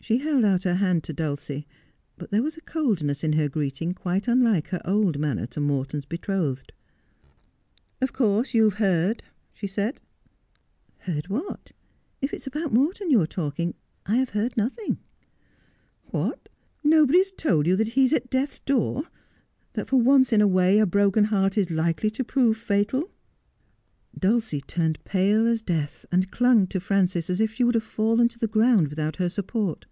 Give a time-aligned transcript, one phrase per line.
[0.00, 1.66] She held out her hand to Dulcie,
[2.16, 6.06] but there was a coldness in her greeting quite unlike her old manner to Morton's
[6.06, 6.72] betrothed.'
[8.00, 9.22] Of course, you have heard?'
[9.52, 10.00] she said.'
[11.08, 11.72] Heard what?
[12.22, 13.74] If it is about Morton you are talking
[14.06, 14.98] I have heard nothing.'
[16.06, 16.48] 'What,
[16.82, 19.08] nobody has told you that he is at death's door—
[19.74, 24.18] that for once in a way a broken heart is likely to prove fatal I'
[24.28, 28.26] Dulcie turned pale as death, and clung to Frances as if she would have fallen
[28.28, 29.86] to the ground without her support.